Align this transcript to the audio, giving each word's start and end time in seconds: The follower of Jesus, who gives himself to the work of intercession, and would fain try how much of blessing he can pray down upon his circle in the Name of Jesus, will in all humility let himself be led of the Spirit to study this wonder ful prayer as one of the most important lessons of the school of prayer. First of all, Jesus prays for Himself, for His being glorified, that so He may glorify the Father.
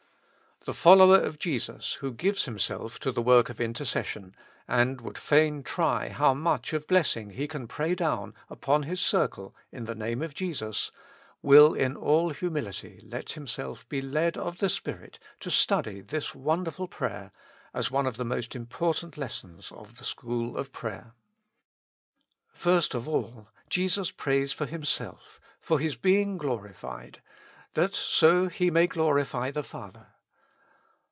The 0.63 0.75
follower 0.75 1.17
of 1.19 1.39
Jesus, 1.39 1.93
who 1.95 2.13
gives 2.13 2.45
himself 2.45 2.99
to 2.99 3.11
the 3.11 3.23
work 3.23 3.49
of 3.49 3.59
intercession, 3.59 4.35
and 4.67 5.01
would 5.01 5.17
fain 5.17 5.63
try 5.63 6.09
how 6.09 6.35
much 6.35 6.71
of 6.73 6.85
blessing 6.85 7.31
he 7.31 7.47
can 7.47 7.67
pray 7.67 7.95
down 7.95 8.35
upon 8.47 8.83
his 8.83 9.01
circle 9.01 9.55
in 9.71 9.85
the 9.85 9.95
Name 9.95 10.21
of 10.21 10.35
Jesus, 10.35 10.91
will 11.41 11.73
in 11.73 11.95
all 11.97 12.29
humility 12.29 13.03
let 13.03 13.31
himself 13.31 13.89
be 13.89 14.03
led 14.03 14.37
of 14.37 14.59
the 14.59 14.69
Spirit 14.69 15.17
to 15.39 15.49
study 15.49 15.99
this 15.99 16.35
wonder 16.35 16.69
ful 16.69 16.87
prayer 16.87 17.31
as 17.73 17.89
one 17.89 18.05
of 18.05 18.17
the 18.17 18.23
most 18.23 18.55
important 18.55 19.17
lessons 19.17 19.71
of 19.71 19.95
the 19.95 20.05
school 20.05 20.55
of 20.55 20.71
prayer. 20.71 21.13
First 22.53 22.93
of 22.93 23.07
all, 23.07 23.47
Jesus 23.67 24.11
prays 24.11 24.53
for 24.53 24.67
Himself, 24.67 25.39
for 25.59 25.79
His 25.79 25.95
being 25.95 26.37
glorified, 26.37 27.19
that 27.73 27.95
so 27.95 28.47
He 28.47 28.69
may 28.69 28.85
glorify 28.85 29.49
the 29.49 29.63
Father. 29.63 30.05